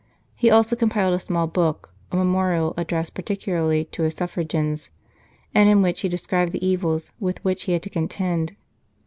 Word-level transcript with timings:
He 0.35 0.49
also 0.49 0.75
compiled 0.75 1.13
a 1.13 1.19
small 1.19 1.45
book, 1.45 1.93
a 2.11 2.15
memorial* 2.15 2.69
154" 2.69 2.75
The 3.35 3.35
Greater 3.35 3.57
of 3.57 3.69
These" 3.69 3.79
addressed 3.85 3.85
particularly 3.85 3.85
to 3.85 4.01
his 4.01 4.15
suffragans, 4.15 4.89
and 5.53 5.69
in 5.69 5.83
which 5.83 6.01
he 6.01 6.09
described 6.09 6.53
the 6.53 6.65
evils 6.67 7.11
with 7.19 7.43
which 7.45 7.65
he 7.65 7.73
had 7.73 7.83
to 7.83 7.89
contend. 7.91 8.55